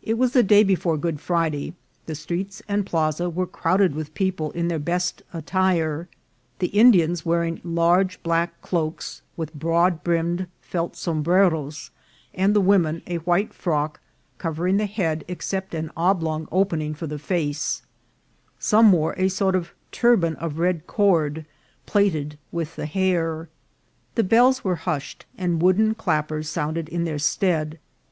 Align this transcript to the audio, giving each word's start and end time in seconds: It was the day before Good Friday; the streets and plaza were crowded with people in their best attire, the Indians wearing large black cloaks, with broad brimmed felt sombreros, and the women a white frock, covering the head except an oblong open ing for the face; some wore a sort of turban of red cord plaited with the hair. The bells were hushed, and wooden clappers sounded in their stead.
It 0.00 0.16
was 0.16 0.30
the 0.30 0.44
day 0.44 0.62
before 0.62 0.96
Good 0.96 1.18
Friday; 1.20 1.74
the 2.04 2.14
streets 2.14 2.62
and 2.68 2.86
plaza 2.86 3.28
were 3.28 3.48
crowded 3.48 3.96
with 3.96 4.14
people 4.14 4.52
in 4.52 4.68
their 4.68 4.78
best 4.78 5.24
attire, 5.34 6.06
the 6.60 6.68
Indians 6.68 7.26
wearing 7.26 7.60
large 7.64 8.22
black 8.22 8.60
cloaks, 8.62 9.22
with 9.36 9.52
broad 9.52 10.04
brimmed 10.04 10.46
felt 10.60 10.94
sombreros, 10.94 11.90
and 12.32 12.54
the 12.54 12.60
women 12.60 13.02
a 13.08 13.16
white 13.16 13.52
frock, 13.52 13.98
covering 14.38 14.76
the 14.76 14.86
head 14.86 15.24
except 15.26 15.74
an 15.74 15.90
oblong 15.96 16.46
open 16.52 16.80
ing 16.82 16.94
for 16.94 17.08
the 17.08 17.18
face; 17.18 17.82
some 18.60 18.92
wore 18.92 19.14
a 19.18 19.28
sort 19.28 19.56
of 19.56 19.72
turban 19.90 20.36
of 20.36 20.60
red 20.60 20.86
cord 20.86 21.44
plaited 21.86 22.38
with 22.52 22.76
the 22.76 22.86
hair. 22.86 23.48
The 24.14 24.22
bells 24.22 24.62
were 24.62 24.76
hushed, 24.76 25.26
and 25.36 25.60
wooden 25.60 25.96
clappers 25.96 26.48
sounded 26.48 26.88
in 26.88 27.02
their 27.02 27.18
stead. 27.18 27.80